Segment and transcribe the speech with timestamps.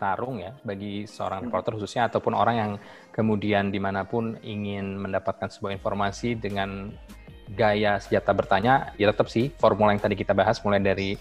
[0.00, 2.72] bertarung ya bagi seorang reporter khususnya ataupun orang yang
[3.12, 6.88] kemudian di mana pun ingin mendapatkan sebuah informasi dengan
[7.52, 11.20] gaya senjata bertanya ya tetap sih formula yang tadi kita bahas mulai dari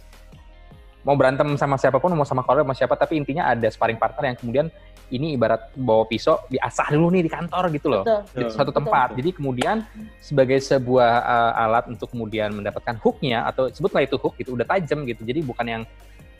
[1.03, 4.31] mau berantem sama siapa pun mau sama kolor sama siapa tapi intinya ada sparring partner
[4.31, 4.71] yang kemudian
[5.11, 8.05] ini ibarat bawa pisau diasah dulu nih di kantor gitu loh.
[8.05, 8.45] Betul.
[8.45, 9.17] di suatu tempat.
[9.17, 9.81] Jadi kemudian
[10.21, 15.09] sebagai sebuah uh, alat untuk kemudian mendapatkan hooknya atau sebutlah itu hook itu udah tajam
[15.09, 15.25] gitu.
[15.25, 15.81] Jadi bukan yang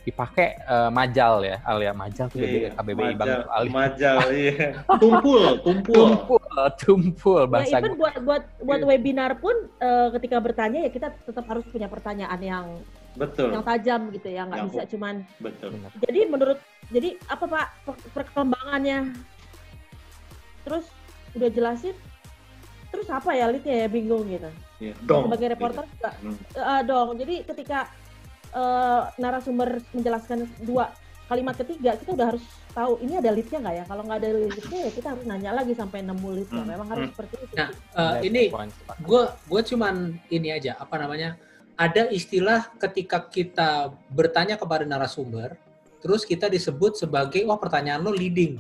[0.10, 4.68] dipakai uh, majal ya alia majal tuh Iya, KBBI bang majal, Ali majal, iya.
[4.98, 6.06] Tumpul, tumpul.
[6.18, 6.40] tumpul
[6.82, 11.46] tumpul Ya, bahasa even buat buat buat webinar pun eh, ketika bertanya ya kita tetap
[11.48, 12.66] harus punya pertanyaan yang
[13.18, 15.26] Betul, yang tajam gitu ya, nggak bisa cuman.
[15.44, 15.76] betul.
[16.08, 16.60] Jadi menurut
[16.94, 19.12] jadi apa Pak per- perkembangannya?
[20.64, 20.86] Terus
[21.36, 21.96] udah jelasin,
[22.94, 24.50] terus apa ya leadnya ya bingung gitu.
[24.80, 24.94] Iya.
[25.04, 25.26] Dong.
[25.28, 25.94] Sebagai reporter gitu.
[26.00, 26.10] juga
[26.56, 27.08] eh, dong.
[27.18, 27.80] Jadi ketika
[28.52, 30.90] eh, narasumber menjelaskan dua
[31.30, 32.42] kalimat ketiga, kita udah harus
[32.74, 33.84] tahu ini ada leadnya nggak ya?
[33.86, 36.64] Kalau nggak ada leadnya ya kita harus nanya lagi sampai nemu leadnya.
[36.66, 36.72] Hmm.
[36.74, 37.14] Memang harus Hmm.
[37.14, 37.54] seperti itu.
[37.54, 38.42] Nah, eh, Ada ini
[39.06, 39.96] gue gue cuman
[40.30, 41.38] ini aja apa namanya
[41.80, 45.56] ada istilah ketika kita bertanya kepada narasumber
[46.04, 48.60] terus kita disebut sebagai wah pertanyaan lo leading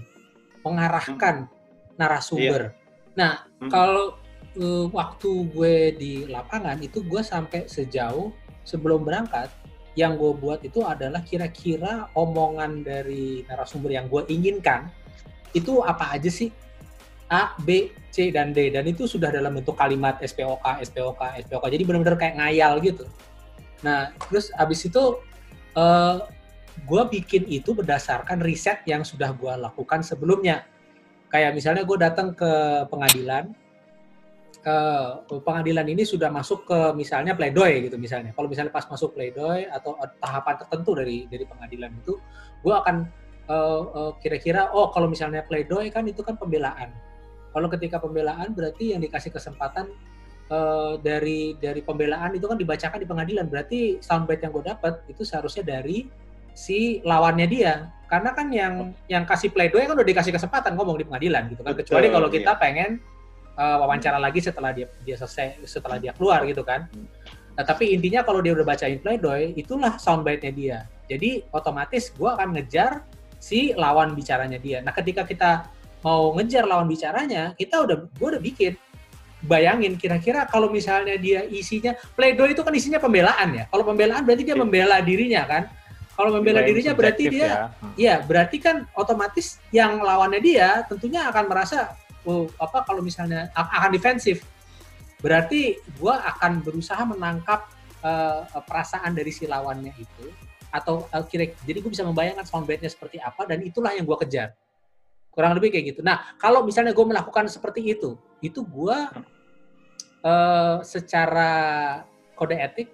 [0.63, 1.47] mengarahkan
[1.95, 2.75] narasumber
[3.15, 3.67] nah Hmm.
[3.67, 4.15] kalau
[4.55, 8.31] eh, waktu gue di lapangan itu gue sampai sejauh
[8.63, 9.51] sebelum berangkat
[9.99, 14.87] yang gue buat itu adalah kira-kira omongan dari narasumber yang gue inginkan
[15.51, 16.47] itu apa aja sih
[17.29, 18.73] A, B, C, dan D.
[18.73, 21.63] Dan itu sudah dalam bentuk kalimat SPOK, SPOK, SPOK.
[21.69, 23.05] Jadi benar-benar kayak ngayal gitu.
[23.85, 25.21] Nah, terus abis itu
[25.77, 26.17] eh
[26.89, 30.65] gue bikin itu berdasarkan riset yang sudah gue lakukan sebelumnya.
[31.29, 32.49] Kayak misalnya gue datang ke
[32.89, 33.53] pengadilan,
[34.59, 34.77] ke
[35.39, 38.35] pengadilan ini sudah masuk ke misalnya pledoi gitu misalnya.
[38.35, 42.19] Kalau misalnya pas masuk pledoi atau tahapan tertentu dari dari pengadilan itu,
[42.59, 42.95] gue akan
[43.47, 46.91] eh, eh, kira-kira oh kalau misalnya pledoi kan itu kan pembelaan.
[47.49, 49.87] Kalau ketika pembelaan berarti yang dikasih kesempatan
[50.51, 53.47] eh, dari dari pembelaan itu kan dibacakan di pengadilan.
[53.47, 56.03] Berarti soundbite yang gue dapat itu seharusnya dari
[56.51, 57.87] si lawannya dia.
[58.11, 61.79] Karena kan yang yang kasih pledoi kan udah dikasih kesempatan ngomong di pengadilan gitu kan.
[61.79, 62.59] Kecuali kalau kita iya.
[62.59, 62.99] pengen
[63.59, 66.87] eh, wawancara lagi setelah dia dia selesai setelah dia keluar gitu kan.
[67.59, 70.77] Nah, tapi intinya kalau dia udah bacain pledoi, itulah soundbite-nya dia.
[71.11, 73.03] Jadi otomatis gue akan ngejar
[73.35, 74.79] si lawan bicaranya dia.
[74.79, 75.67] Nah, ketika kita
[75.99, 78.79] mau ngejar lawan bicaranya, kita udah gue udah bikin
[79.43, 83.63] bayangin kira-kira kalau misalnya dia isinya pledoi itu kan isinya pembelaan ya.
[83.71, 84.63] Kalau pembelaan berarti dia Iya.
[84.63, 85.63] membela dirinya kan.
[86.19, 87.55] Kalau membela Nilai dirinya berarti dia ya.
[87.79, 87.91] Hmm.
[87.95, 93.91] Iya, berarti kan otomatis yang lawannya dia tentunya akan merasa oh, apa kalau misalnya akan
[93.91, 94.43] defensif.
[95.19, 97.67] Berarti gua akan berusaha menangkap
[98.03, 100.31] eh, perasaan dari si lawannya itu
[100.71, 104.55] atau eh, kira jadi gue bisa membayangkan soundbite-nya seperti apa dan itulah yang gua kejar.
[105.29, 106.01] Kurang lebih kayak gitu.
[106.03, 109.11] Nah, kalau misalnya gue melakukan seperti itu, itu gua
[110.23, 111.51] eh, secara
[112.35, 112.87] kode etik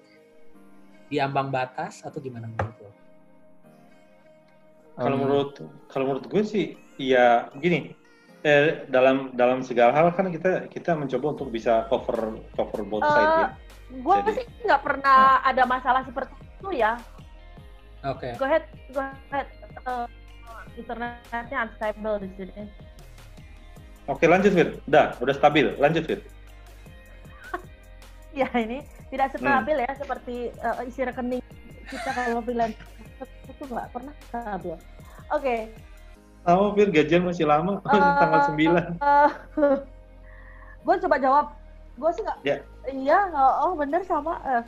[1.06, 2.92] di ambang batas atau gimana menurut lo?
[4.96, 5.52] Kalau menurut
[5.92, 6.66] kalau menurut gue sih
[6.96, 8.05] ya gini
[8.46, 13.34] eh, dalam dalam segala hal kan kita kita mencoba untuk bisa cover cover both side
[13.42, 13.50] ya.
[13.90, 16.94] Gue Jadi- sih nggak pernah ada masalah seperti itu ya.
[18.06, 18.38] Oke.
[18.38, 19.50] Go ahead, go ahead.
[19.86, 20.06] Eh,
[20.78, 22.64] internetnya unstable di sini.
[24.06, 26.22] Oke lanjut Fir, udah udah stabil lanjut Fir.
[28.36, 31.42] Ya ini tidak stabil ya seperti eh, isi rekening
[31.90, 32.78] kita kalau freelance
[33.50, 34.78] itu nggak pernah stabil.
[35.34, 35.74] Oke,
[36.46, 39.02] Tahu Fir gajian masih lama Eh, tanggal 9
[40.86, 41.46] gue coba jawab.
[41.98, 42.38] Gue sih nggak.
[42.46, 42.58] Ya.
[42.86, 44.38] Iya, oh, oh bener sama.
[44.46, 44.64] eh.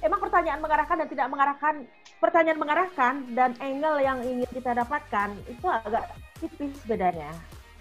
[0.00, 1.74] emang pertanyaan mengarahkan dan tidak mengarahkan,
[2.16, 6.08] pertanyaan mengarahkan dan angle yang ingin kita dapatkan itu agak
[6.40, 7.28] tipis bedanya.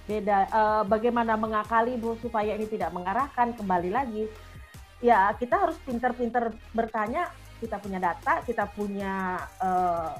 [0.04, 0.44] Beda.
[0.52, 4.28] eh, bagaimana mengakali bu supaya ini tidak mengarahkan kembali lagi.
[5.00, 7.32] Ya kita harus pinter-pinter bertanya.
[7.64, 10.12] Kita punya data, kita punya eh,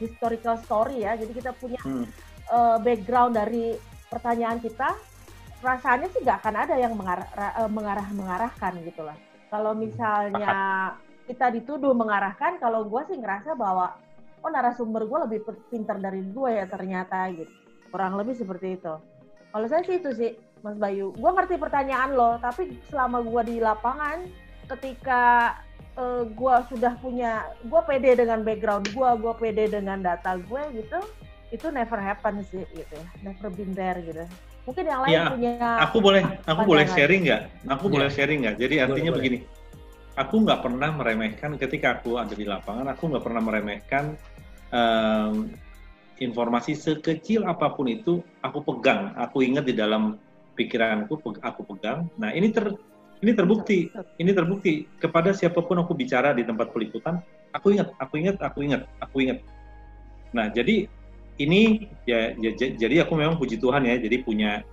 [0.00, 1.14] historical story ya.
[1.20, 2.08] Jadi kita punya Hmm.
[2.50, 3.76] eh, background dari
[4.10, 4.96] pertanyaan kita,
[5.60, 9.14] rasanya sih nggak akan ada yang mengarah eh, mengarah mengarahkan gitu lah.
[9.52, 10.54] Kalau misalnya
[11.28, 13.94] kita dituduh mengarahkan, kalau gue sih ngerasa bahwa
[14.40, 17.52] oh narasumber gue lebih pintar dari gue ya ternyata gitu.
[17.92, 18.94] Kurang lebih seperti itu.
[19.50, 20.30] Kalau saya sih itu sih,
[20.62, 21.10] Mas Bayu.
[21.14, 24.22] Gue ngerti pertanyaan lo, tapi selama gue di lapangan,
[24.70, 25.54] ketika
[25.98, 30.98] eh, gue sudah punya, gue pede dengan background gue, gue pede dengan data gue gitu,
[31.50, 34.22] itu never happen sih gitu ya, never been there gitu.
[34.68, 35.52] Mungkin yang lain Iya, punya
[35.88, 37.42] Aku boleh aku boleh sharing nggak?
[37.74, 37.92] Aku Iya.
[37.96, 38.56] boleh sharing nggak?
[38.60, 39.18] Jadi artinya boleh.
[39.18, 39.38] begini,
[40.14, 44.04] aku nggak pernah meremehkan ketika aku ada di lapangan, aku nggak pernah meremehkan
[44.70, 45.50] em,
[46.20, 50.20] informasi sekecil apa pun itu aku pegang, aku ingat di dalam
[50.54, 52.06] pikiranku aku pegang.
[52.20, 52.68] Nah ini ter
[53.20, 57.20] ini terbukti, ini terbukti kepada siapa pun aku bicara di tempat peliputan,
[57.52, 59.38] aku ingat, aku ingat, aku ingat, aku ingat.
[60.32, 60.88] Nah jadi
[61.36, 64.64] ini ya, ya jadi aku memang puji Tuhan ya, jadi punya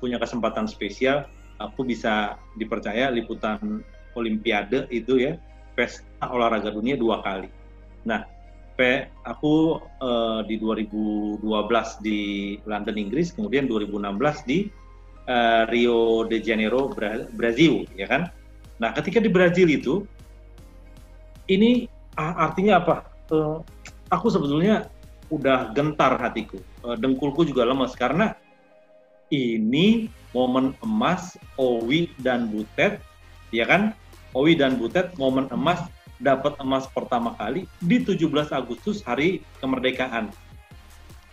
[0.00, 1.28] punya kesempatan spesial,
[1.60, 3.84] aku bisa dipercaya liputan
[4.16, 5.36] Olimpiade itu ya,
[5.76, 7.46] pesta olahraga dunia dua kali.
[8.08, 8.24] Nah
[9.28, 11.44] aku uh, di 2012
[12.00, 12.20] di
[12.64, 14.72] London Inggris, kemudian 2016 di
[15.26, 18.30] uh, Rio de Janeiro Bra Brazil, ya kan?
[18.80, 20.06] Nah, ketika di Brazil itu,
[21.50, 22.96] ini artinya apa?
[23.28, 23.60] Uh,
[24.08, 24.88] aku sebetulnya
[25.30, 28.34] udah gentar hatiku, uh, dengkulku juga lemas karena
[29.30, 32.98] ini momen emas Owi dan Butet,
[33.54, 33.94] ya kan?
[34.34, 35.86] Owi dan Butet momen emas
[36.20, 40.28] dapat emas pertama kali di 17 Agustus hari kemerdekaan.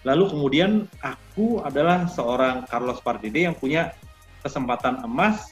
[0.07, 3.91] Lalu kemudian aku adalah seorang Carlos Pardide yang punya
[4.39, 5.51] kesempatan emas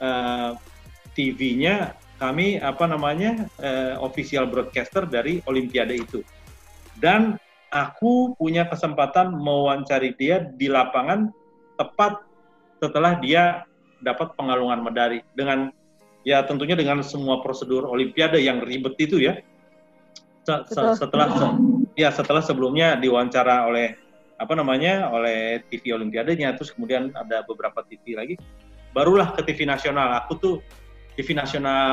[0.00, 0.50] uh, eh,
[1.12, 6.24] TV-nya kami apa namanya uh, official broadcaster dari Olimpiade itu.
[6.96, 7.36] Dan
[7.68, 11.28] aku punya kesempatan mewawancari dia di lapangan
[11.76, 12.24] tepat
[12.80, 13.68] setelah dia
[14.00, 15.20] dapat pengalungan medali.
[15.36, 15.68] Dengan
[16.24, 19.40] ya tentunya dengan semua prosedur olimpiade yang ribet itu ya.
[20.44, 21.36] Setelah
[22.00, 23.92] ya setelah sebelumnya diwawancara oleh
[24.40, 28.34] apa namanya oleh TV Olimpiadenya terus kemudian ada beberapa TV lagi
[28.96, 30.54] barulah ke TV nasional aku tuh
[31.14, 31.84] TV nasional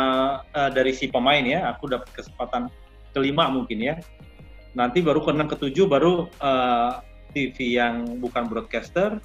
[0.56, 2.72] uh, dari si pemain ya aku dapat kesempatan
[3.12, 3.96] kelima mungkin ya
[4.72, 6.92] nanti baru ke enam ketujuh baru uh, eh,
[7.36, 9.20] TV yang bukan broadcaster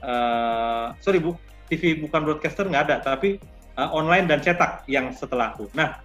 [0.00, 1.36] uh, sorry bu
[1.68, 3.36] TV bukan broadcaster nggak ada tapi
[3.80, 5.72] uh, online dan cetak yang setelahku.
[5.72, 6.00] Nah,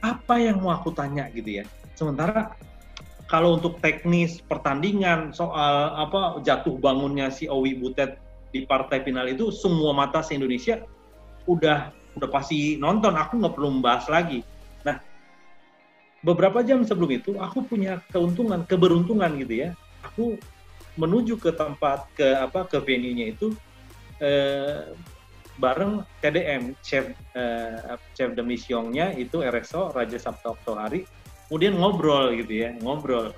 [0.00, 1.64] apa yang mau aku tanya gitu ya?
[1.92, 2.56] Sementara
[3.30, 8.18] kalau untuk teknis pertandingan soal apa jatuh bangunnya si Owi Butet
[8.50, 10.82] di partai final itu semua mata se Indonesia
[11.46, 13.14] udah udah pasti nonton.
[13.14, 14.42] Aku nggak perlu membahas lagi.
[14.82, 14.98] Nah,
[16.26, 19.68] beberapa jam sebelum itu aku punya keuntungan, keberuntungan gitu ya.
[20.10, 20.34] Aku
[20.98, 23.54] menuju ke tempat ke apa ke venue-nya itu
[24.18, 24.90] eh,
[25.60, 31.04] bareng TDM chef uh, chef demisyongnya itu RSO Raja Sabta Oktohari
[31.50, 33.34] kemudian ngobrol gitu ya ngobrol.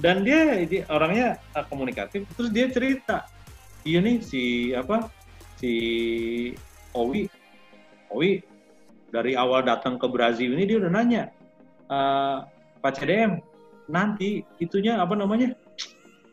[0.00, 3.28] Dan dia ini orangnya uh, komunikatif terus dia cerita
[3.84, 5.12] iya nih si apa
[5.60, 5.72] si
[6.96, 7.28] Owi
[8.08, 8.40] Owi
[9.12, 11.28] dari awal datang ke Brazil ini dia udah nanya
[11.92, 12.48] uh,
[12.80, 13.44] Pak CDM
[13.92, 15.52] nanti itunya apa namanya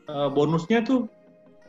[0.08, 1.12] uh, bonusnya tuh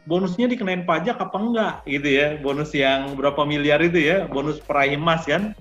[0.09, 1.75] bonusnya dikenain pajak apa enggak?
[1.85, 5.53] Gitu ya bonus yang berapa miliar itu ya bonus peraih emas kan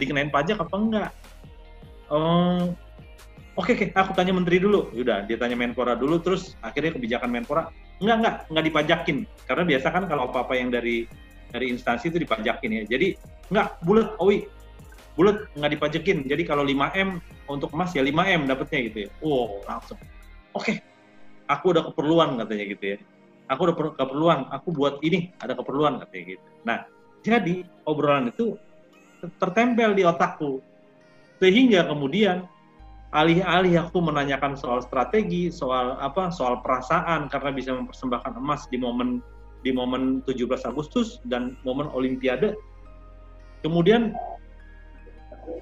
[0.00, 1.10] dikenain pajak apa enggak?
[2.12, 2.76] Um,
[3.56, 4.92] oke okay, okay, aku tanya menteri dulu.
[4.92, 7.68] Udah dia tanya menpora dulu terus akhirnya kebijakan menpora.
[8.02, 9.18] Enggak enggak enggak dipajakin.
[9.48, 11.06] Karena biasa kan kalau apa apa yang dari
[11.52, 12.82] dari instansi itu dipajakin ya.
[12.88, 13.06] Jadi
[13.52, 14.48] enggak bulat owi
[15.12, 16.24] bulat nggak dipajakin.
[16.24, 19.08] Jadi kalau 5 m untuk emas ya 5 m dapatnya gitu ya.
[19.20, 20.00] Wow langsung.
[20.52, 20.76] Oke okay,
[21.48, 22.98] aku udah keperluan katanya gitu ya.
[23.50, 26.46] Aku ada keperluan, aku buat ini, ada keperluan katanya gitu.
[26.64, 26.78] Nah,
[27.20, 28.56] jadi obrolan itu
[29.36, 30.64] tertempel di otakku.
[31.36, 32.48] Sehingga kemudian
[33.12, 39.20] alih-alih aku menanyakan soal strategi, soal apa, soal perasaan karena bisa mempersembahkan emas di momen
[39.62, 42.56] di momen 17 Agustus dan momen Olimpiade.
[43.62, 44.16] Kemudian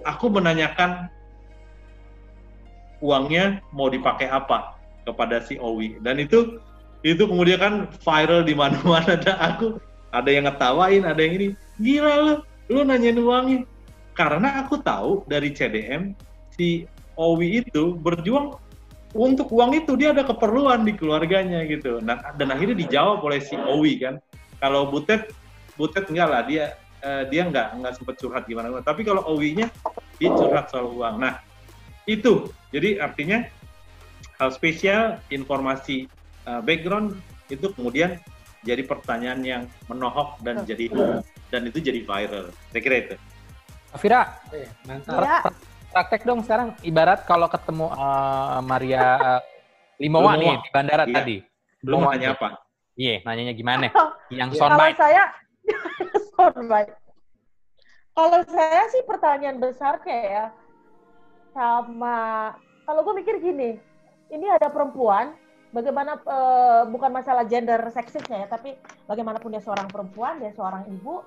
[0.06, 1.10] aku menanyakan
[3.04, 6.00] uangnya mau dipakai apa kepada si Owi.
[6.00, 6.62] Dan itu
[7.02, 9.18] itu kemudian kan viral di mana-mana.
[9.20, 9.76] Ada aku
[10.14, 11.46] ada yang ngetawain ada yang ini
[11.82, 12.34] gila lu
[12.70, 13.60] lu nanyain uangnya.
[14.14, 16.14] Karena aku tahu dari CDM
[16.54, 16.88] si
[17.20, 18.56] Owi itu berjuang
[19.12, 23.60] untuk uang itu dia ada keperluan di keluarganya gitu nah, dan akhirnya dijawab oleh si
[23.60, 24.16] Owi kan
[24.56, 25.28] kalau Butet
[25.76, 26.64] Butet enggak lah dia
[27.04, 29.68] uh, dia enggak enggak sempat curhat gimana gimana tapi kalau Owi-nya
[30.16, 31.44] dia curhat soal uang nah
[32.08, 33.44] itu jadi artinya
[34.40, 36.08] hal spesial informasi
[36.48, 37.20] uh, background
[37.52, 38.16] itu kemudian
[38.64, 40.92] jadi pertanyaan yang menohok dan jadi
[41.50, 42.52] dan itu jadi viral.
[42.70, 43.16] Saya kira itu.
[43.90, 45.18] Afira, eh, mantap.
[45.24, 45.38] Ya.
[45.90, 49.40] Praktek dong sekarang ibarat kalau ketemu uh, Maria uh,
[49.98, 51.14] Limowa nih di bandara iya.
[51.18, 51.36] tadi.
[51.82, 52.62] Belum nanya apa?
[52.94, 53.90] Iya, nanyanya gimana?
[54.38, 54.94] Yang soundbite.
[54.94, 55.24] Kalau saya
[56.30, 56.92] soundbite.
[58.14, 60.46] Kalau saya sih pertanyaan besar kayak ya
[61.50, 62.54] sama
[62.86, 63.78] kalau gue mikir gini,
[64.30, 65.34] ini ada perempuan
[65.74, 68.78] bagaimana uh, bukan masalah gender seksisnya ya, tapi
[69.10, 71.22] bagaimanapun dia seorang perempuan, dia seorang ibu,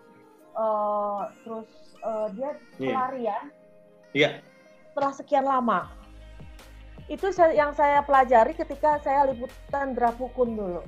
[0.55, 1.67] uh, terus
[1.99, 2.87] uh, dia iya.
[2.95, 3.43] pelarian.
[4.15, 4.29] Iya.
[4.39, 4.52] Yeah.
[4.93, 5.89] Setelah sekian lama.
[7.09, 10.79] itu yang saya pelajari ketika saya liputan draft hukum dulu.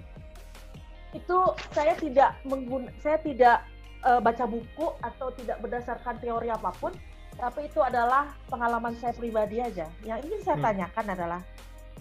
[1.12, 1.38] Itu
[1.76, 3.66] saya tidak menggun saya tidak
[4.00, 6.94] eh, baca buku atau tidak berdasarkan teori apa pun,
[7.36, 9.92] tapi itu adalah pengalaman saya pribadi aja.
[10.08, 10.66] Yang ingin saya Hmm.
[10.70, 11.42] tanyakan adalah,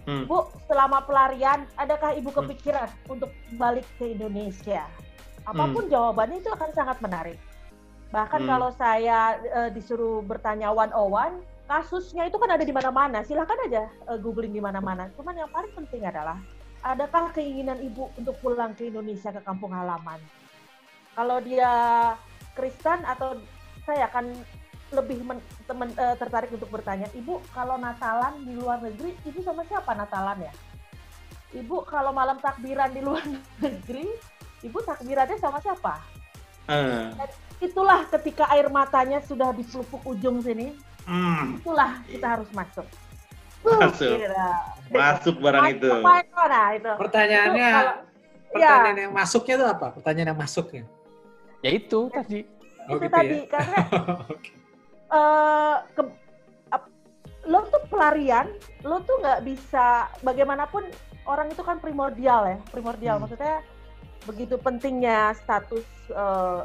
[0.05, 0.25] Hmm.
[0.29, 2.39] Bu, selama pelarian, adakah Ibu Hmm.
[2.45, 4.85] kepikiran untuk balik ke Indonesia?
[5.43, 7.41] Apa pun jawabannya itu akan sangat menarik.
[8.13, 8.51] Bahkan Hmm.
[8.53, 13.25] kalau saya eh, disuruh bertanya one on one, kasusnya itu kan ada di mana-mana.
[13.25, 15.09] Silahkan aja eh, googling di mana-mana.
[15.17, 16.37] Cuman yang paling penting adalah,
[16.85, 20.21] adakah keinginan Ibu untuk pulang ke Indonesia ke kampung halaman?
[21.15, 21.73] Kalau dia
[22.53, 23.39] Kristen atau
[23.87, 24.35] saya akan
[24.93, 29.65] lebih men- temen- eh, tertarik untuk bertanya, Ibu kalau Natalan di luar negeri, Ibu sama
[29.65, 30.53] siapa Natalan ya?
[31.55, 33.23] Ibu kalau malam takbiran di luar
[33.65, 34.11] negeri,
[34.63, 35.99] Ibu takbirannya sama siapa?
[36.69, 37.13] Eh,
[37.63, 42.87] Itulah ketika air matanya sudah di pelupuk ujung sini, hmm, itulah kita harus masuk.
[43.65, 44.13] Masuk.
[44.21, 44.45] Gitu.
[44.93, 45.89] masuk barang itu.
[45.89, 46.91] Nah, itu.
[47.01, 47.99] Pertanyaannya, Itu kalau-
[48.55, 49.87] pertanyaan yang masuknya itu apa?
[49.91, 50.85] Pertanyaan yang masuknya.
[51.65, 52.39] Ya itu tadi.
[52.85, 53.49] Oh, itu gitu tadi ya?
[53.49, 53.77] karena
[54.37, 54.51] Oke.
[55.09, 56.17] eh ke-
[56.69, 56.93] ap-
[57.49, 58.47] lo tuh pelarian,
[58.85, 59.87] lo tuh nggak bisa
[60.21, 60.85] bagaimanapun
[61.25, 63.17] orang itu kan primordial ya, primordial.
[63.17, 63.25] Hmm.
[63.25, 63.65] Maksudnya
[64.29, 66.61] begitu pentingnya status eh,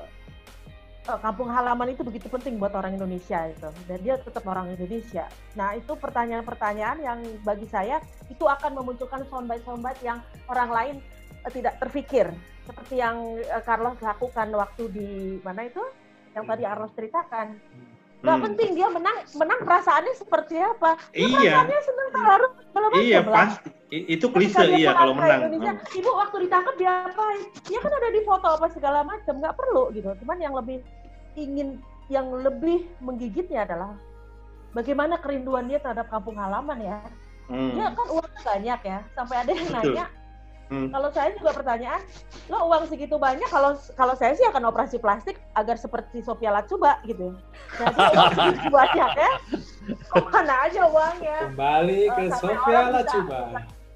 [1.18, 5.26] kampung halaman itu begitu penting buat orang Indonesia itu, dan dia tetap orang Indonesia.
[5.58, 7.98] Nah itu pertanyaan-pertanyaan yang bagi saya
[8.30, 10.96] itu akan memunculkan soundbite-soundbite yang orang lain
[11.42, 12.30] eh, tidak terfikir,
[12.70, 15.10] seperti yang eh, Carlos lakukan waktu di
[15.42, 15.82] mana itu,
[16.38, 17.48] yang tadi Carlos ceritakan
[18.20, 18.46] nggak Hmm.
[18.52, 23.70] penting dia menang menang perasaannya seperti apa Iya, perasaannya senang segala macam iya pasti.
[23.90, 25.48] Itu klise dia iya kalau menang.
[25.48, 25.98] Indonesia, Hmm.
[26.04, 29.84] ibu waktu ditangkap dia apain dia kan ada di foto apa segala macam nggak perlu
[29.96, 30.84] gitu cuman yang lebih
[31.34, 33.94] ingin yang lebih menggigitnya adalah
[34.72, 36.98] bagaimana kerinduan dia terhadap kampung halaman ya
[37.46, 37.74] Hmm.
[37.74, 39.82] dia kan uangnya banyak ya sampai ada yang Betul.
[39.82, 40.06] nanya
[40.70, 40.86] Hmm.
[40.94, 42.02] kalau saya juga pertanyaan
[42.46, 47.02] lo uang segitu banyak kalau kalau saya sih akan operasi plastik agar seperti Sophia Latjuba
[47.04, 47.34] gitu
[47.74, 49.32] jadi uang segitu banyak ya
[49.90, 53.40] ke mana aja uangnya Kembali ke Eh, orang bisa- Lacuba.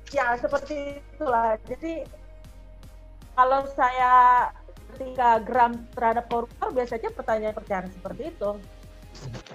[0.09, 0.77] ya seperti
[1.11, 1.93] itulah jadi
[3.33, 4.13] kalau saya
[5.03, 8.49] ketika geram terhadap koruptor biasanya pertanyaan-pertanyaan seperti itu.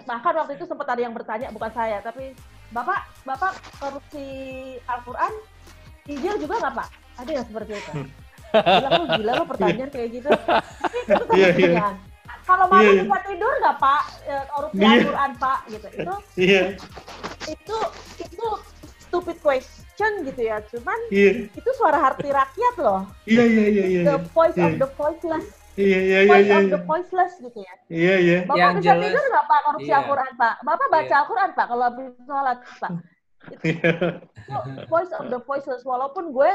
[0.05, 2.37] Bahkan waktu itu sempat ada yang bertanya bukan saya tapi
[2.69, 4.27] bapak bapak korupsi
[4.85, 5.33] Al-Quran
[6.05, 6.89] Injil juga nggak pak?
[7.19, 7.93] Ada yang seperti itu?
[8.49, 10.29] Bilang lu gila lu pertanyaan kayak gitu.
[10.85, 11.89] Tapi itu kan Iya, iya.
[12.49, 13.03] kalau malam Iya, iya.
[13.05, 14.03] bisa tidur nggak pak?
[14.25, 14.89] Eh, korupsi Iya.
[14.89, 15.87] Al-Quran pak gitu.
[15.93, 16.63] Itu Iya,
[17.49, 17.79] itu
[18.21, 18.47] itu
[19.09, 20.57] stupid question gitu ya.
[20.63, 23.03] Cuman iya, itu suara hati rakyat loh.
[23.27, 24.79] Iya, iya, iya, iya, the voice of Iya.
[24.79, 25.47] the voiceless.
[25.75, 27.75] Iya, iya, iya, voice iya, of iya, the voiceless gitu ya.
[27.89, 29.59] Iya, iya, bapak Yang bisa jelas- tidur nggak pak?
[29.65, 29.97] Korupsi Iya.
[29.99, 30.55] Al-Quran pak?
[30.63, 31.17] Bapak baca Iya.
[31.19, 32.91] Al-Quran pak kalau habis sholat pak?
[33.65, 33.91] Iya.
[34.49, 35.83] itu voice of the voiceless.
[35.83, 36.51] Walaupun gue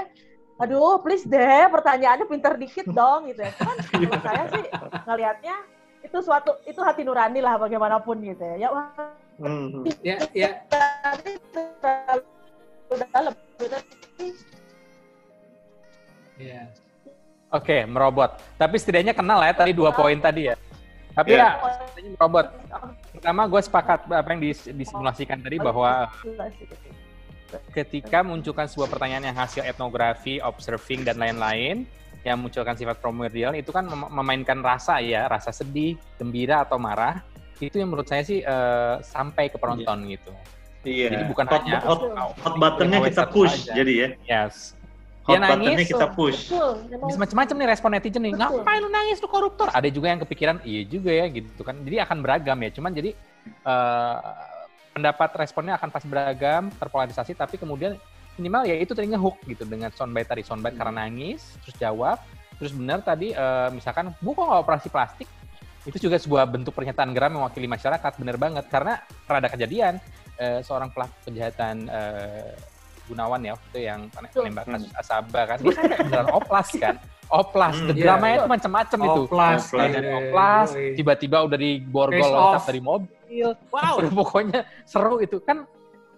[0.53, 3.51] aduh please deh pertanyaannya pinter dikit dong gitu ya.
[3.57, 4.63] Cuman kalau saya sih
[5.03, 5.55] ngelihatnya
[5.99, 8.55] itu suatu itu hati nurani lah bagaimanapun gitu ya.
[8.57, 8.87] Ya wah,
[9.33, 9.81] Hmm.
[10.05, 10.61] Ya, ya,
[12.89, 13.33] terlalu dalam
[16.33, 16.63] Tapi ya.
[17.53, 18.33] Oke, merobot.
[18.57, 20.55] Tapi setidaknya kenal ya tadi dua poin tadi ya.
[21.13, 21.61] Tapi Iya.
[21.61, 22.47] ya, setidaknya merobot.
[23.13, 26.09] Pertama, gue sepakat apa yang dis- disimulasikan tadi bahwa
[27.77, 31.85] ketika munculkan sebuah pertanyaan yang hasil etnografi, observing, dan lain-lain,
[32.25, 37.21] yang munculkan sifat primordial, itu kan mem- memainkan rasa ya, rasa sedih, gembira, atau marah.
[37.61, 40.33] Itu yang menurut saya sih eh, sampai ke penonton gitu.
[40.83, 41.07] Iya.
[41.15, 42.01] Jadi bukan hot, hanya hot,
[42.43, 43.73] hot buttonnya giveaway kita push, aja.
[43.79, 44.07] jadi ya.
[44.27, 44.75] Yes.
[45.23, 46.39] Hot Dia buttonnya nangis, kita push.
[46.51, 46.71] betul
[47.07, 48.33] bisa macam-macam nih respon netizen nih.
[48.35, 48.59] Betul.
[48.59, 49.67] Ngapain lu nangis lu koruptor?
[49.71, 51.75] Ada juga yang kepikiran, iya juga ya gitu kan.
[51.79, 52.69] Jadi akan beragam ya.
[52.75, 53.11] Cuman jadi
[53.47, 54.17] eh,
[54.91, 57.95] pendapat responnya akan pasti beragam, terpolarisasi, tapi kemudian
[58.35, 62.19] minimal ya itu tadinya hook gitu dengan soundbite tadi soundbite karena nangis, terus jawab,
[62.59, 65.31] terus benar tadi eh, misalkan bu kok nggak operasi plastik?
[65.83, 70.03] Itu juga sebuah bentuk pernyataan geram mewakili masyarakat, benar banget karena pernah ada kejadian
[70.37, 72.51] eh, seorang pelaku kejahatan eh,
[73.03, 74.73] Gunawan ya waktu itu yang menembak Hmm.
[74.79, 76.95] kasus Asaba kan, dia kan beneran oplas kan,
[77.27, 77.91] oplas, Hmm.
[77.91, 78.39] Iya, dramanya iya.
[78.39, 79.21] itu macam-macam itu.
[79.27, 83.47] Oplas, dari oplas, tiba-tiba udah diborgol loncat dari mobil.
[83.67, 85.67] Wow, udah pokoknya seru itu kan.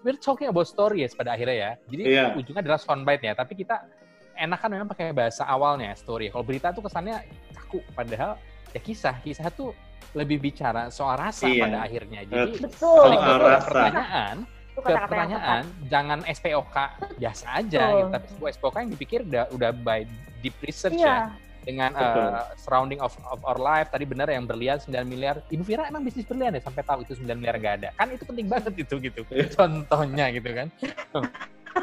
[0.06, 1.72] We're talking about stories pada akhirnya ya.
[1.90, 2.38] Jadi Iya.
[2.38, 3.34] ujungnya adalah soundbite ya.
[3.34, 3.82] Tapi kita
[4.38, 6.30] enakan memang pakai bahasa awalnya story.
[6.30, 7.82] Kalau berita tuh kesannya kaku.
[7.90, 8.38] Padahal
[8.70, 9.18] ya kisah.
[9.26, 9.74] Kisah tuh
[10.16, 11.62] lebih bicara soal rasa Iya.
[11.62, 12.20] pada akhirnya.
[12.24, 13.60] Jadi betul Soal ke rasa.
[13.62, 16.76] pertanyaan, ke pertanyaan jangan SPOK
[17.16, 18.08] biasa aja gitu.
[18.10, 20.08] Tapi sebuah SPOK yang dipikir udah udah by
[20.40, 21.04] deep research tepat.
[21.04, 21.16] ya.
[21.28, 25.66] iya dengan uh, surrounding of, of our life tadi benar yang berlian 9 miliar Ibu
[25.66, 28.46] Vira emang bisnis berlian ya sampai tahu itu 9 miliar nggak ada kan itu penting
[28.46, 29.50] banget itu gitu Iya.
[29.50, 30.70] contohnya gitu kan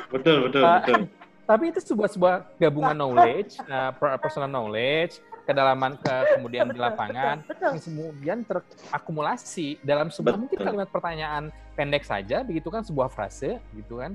[0.08, 1.00] Betul, betul, Uh, betul.
[1.42, 7.42] tapi itu sebuah sebuah gabungan knowledge uh, per- personal knowledge kedalaman ke kemudian di lapangan
[7.46, 7.74] Betul.
[7.74, 10.42] yang kemudian terakumulasi dalam sebuah Betul.
[10.46, 11.44] mungkin kalimat pertanyaan
[11.74, 14.14] pendek saja begitu kan sebuah frase gitu kan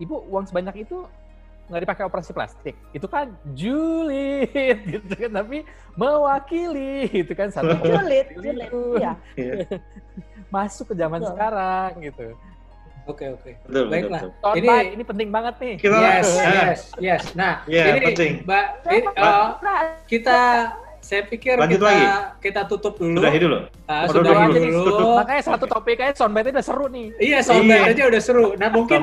[0.00, 1.04] ibu uang sebanyak itu
[1.70, 5.62] nggak dipakai operasi plastik itu kan julid gitu kan tapi
[5.94, 8.70] mewakili itu kan satu Julid, julid.
[8.98, 9.12] Iya.
[9.38, 9.54] Iya.
[10.54, 11.30] masuk ke zaman Betul.
[11.30, 12.26] sekarang gitu
[13.04, 13.50] Oke oke.
[13.62, 14.20] Betul, betul, Baiklah.
[14.22, 14.52] betul.
[14.56, 16.52] Ini- ini penting banget nih Kita Yes, Ah.
[16.66, 17.22] yes, yes.
[17.32, 18.32] Nah, Iya, ini penting.
[18.42, 20.38] Mbak, ini, pernah kita
[21.00, 22.06] saya pikir Lanjut kita lagi.
[22.44, 23.16] kita tutup dulu.
[23.16, 23.58] Sudahi dulu.
[23.88, 24.84] Ah, Oh, sudahi dulu.
[24.84, 25.06] dulu.
[25.16, 27.90] makanya satu topik aja soundbite udah seru nih Iya, soundbite Iya.
[27.90, 28.46] aja udah seru.
[28.54, 29.00] Nah, mungkin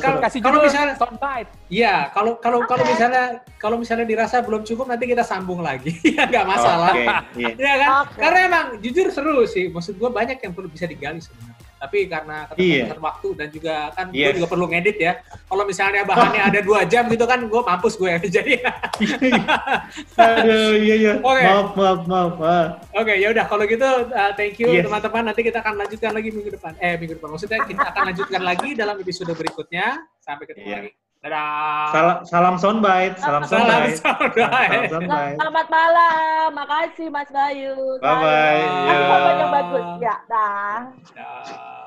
[0.00, 2.90] kalau kasih kalau judul misalnya soundbite Iya, kalau kalau kalau Oke.
[2.90, 3.24] misalnya
[3.54, 5.92] kalau misalnya dirasa belum cukup nanti kita sambung lagi.
[6.16, 6.90] Ya nggak masalah.
[6.90, 7.04] Oke,
[7.36, 7.52] iya.
[7.54, 7.88] Iya kan?
[8.02, 8.18] Oke.
[8.18, 9.68] Karena emang jujur seru sih.
[9.68, 11.53] Maksud gua banyak yang perlu bisa digali sebenarnya.
[11.84, 14.26] Tapi karena keterbatasan waktu dan juga kan gue Iya.
[14.32, 14.34] Yes.
[14.40, 15.12] juga perlu ngedit ya.
[15.44, 18.08] Kalau misalnya bahannya ada dua jam gitu kan, gue mampus gue.
[18.40, 18.56] Jadi
[20.16, 21.12] Aduh, iya, iya.
[21.20, 21.42] Oke.
[21.44, 22.32] Maaf, maaf, maaf.
[22.40, 22.66] Ah.
[22.96, 24.88] Oke, ya udah kalau gitu uh, thank you Yes.
[24.88, 25.28] teman-teman.
[25.28, 26.72] Nanti kita akan lanjutkan lagi minggu depan.
[26.80, 27.28] Eh, minggu depan.
[27.36, 30.00] Maksudnya kita akan lanjutkan lagi dalam episode berikutnya.
[30.18, 30.76] Sampai ketemu Iya.
[30.80, 31.03] lagi.
[31.24, 31.88] Dadah.
[31.88, 33.96] Salam, salam soundbite, salam Salam soundbite.
[33.96, 35.36] Salam soundbite.
[35.40, 36.46] Selamat malam.
[36.52, 37.96] Makasih Mas Bayu.
[37.96, 38.60] Bye-bye.
[38.60, 39.32] Aku Iya.
[39.40, 39.84] yang bagus.
[40.04, 40.76] Ya, dah.
[41.16, 41.83] Dadah.